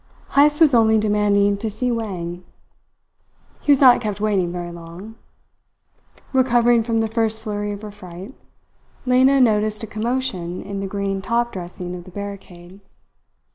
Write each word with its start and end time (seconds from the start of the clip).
Heyst 0.31 0.59
was 0.59 0.73
only 0.73 0.97
demanding 0.97 1.57
to 1.57 1.69
see 1.69 1.91
Wang. 1.91 2.43
He 3.61 3.71
was 3.71 3.79
not 3.79 4.01
kept 4.01 4.19
waiting 4.19 4.51
very 4.51 4.71
long. 4.71 5.13
Recovering 6.33 6.81
from 6.81 7.01
the 7.01 7.07
first 7.07 7.39
flurry 7.43 7.71
of 7.71 7.83
her 7.83 7.91
fright, 7.91 8.33
Lena 9.05 9.39
noticed 9.39 9.83
a 9.83 9.85
commotion 9.85 10.63
in 10.63 10.79
the 10.79 10.87
green 10.87 11.21
top 11.21 11.51
dressing 11.53 11.93
of 11.95 12.05
the 12.05 12.09
barricade. 12.09 12.79